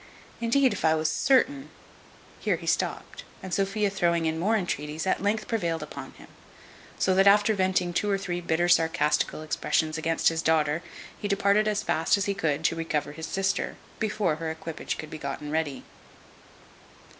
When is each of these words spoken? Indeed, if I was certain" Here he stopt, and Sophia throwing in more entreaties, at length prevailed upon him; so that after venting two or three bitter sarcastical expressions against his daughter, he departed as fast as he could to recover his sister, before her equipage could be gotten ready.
Indeed, 0.39 0.73
if 0.73 0.83
I 0.83 0.95
was 0.95 1.11
certain" 1.11 1.69
Here 2.39 2.55
he 2.55 2.65
stopt, 2.65 3.23
and 3.43 3.53
Sophia 3.53 3.91
throwing 3.91 4.25
in 4.25 4.39
more 4.39 4.57
entreaties, 4.57 5.05
at 5.05 5.21
length 5.21 5.47
prevailed 5.47 5.83
upon 5.83 6.13
him; 6.13 6.27
so 6.97 7.13
that 7.13 7.27
after 7.27 7.53
venting 7.53 7.93
two 7.93 8.09
or 8.09 8.17
three 8.17 8.41
bitter 8.41 8.67
sarcastical 8.67 9.43
expressions 9.43 9.99
against 9.99 10.29
his 10.29 10.41
daughter, 10.41 10.81
he 11.19 11.27
departed 11.27 11.67
as 11.67 11.83
fast 11.83 12.17
as 12.17 12.25
he 12.25 12.33
could 12.33 12.63
to 12.63 12.75
recover 12.75 13.11
his 13.11 13.27
sister, 13.27 13.75
before 13.99 14.37
her 14.37 14.49
equipage 14.49 14.97
could 14.97 15.11
be 15.11 15.19
gotten 15.19 15.51
ready. 15.51 15.83